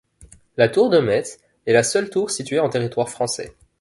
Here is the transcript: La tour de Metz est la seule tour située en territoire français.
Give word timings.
La 0.57 0.67
tour 0.67 0.89
de 0.89 0.97
Metz 0.97 1.39
est 1.67 1.73
la 1.73 1.83
seule 1.83 2.09
tour 2.09 2.31
située 2.31 2.59
en 2.59 2.69
territoire 2.69 3.07
français. 3.07 3.53